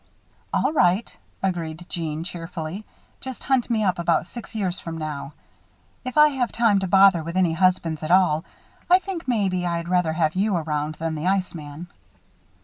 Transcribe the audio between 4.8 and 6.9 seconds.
now. If I have time to